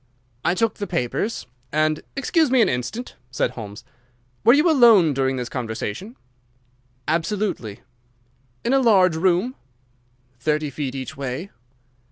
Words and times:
"I 0.43 0.55
took 0.55 0.77
the 0.77 0.87
papers 0.87 1.45
and—" 1.71 2.01
"Excuse 2.15 2.49
me 2.49 2.59
an 2.63 2.69
instant," 2.69 3.17
said 3.29 3.51
Holmes. 3.51 3.83
"Were 4.43 4.53
you 4.55 4.67
alone 4.67 5.13
during 5.13 5.35
this 5.35 5.47
conversation?" 5.47 6.15
"Absolutely." 7.07 7.81
"In 8.65 8.73
a 8.73 8.79
large 8.79 9.15
room?" 9.15 9.53
"Thirty 10.39 10.71
feet 10.71 10.95
each 10.95 11.15
way." 11.15 11.51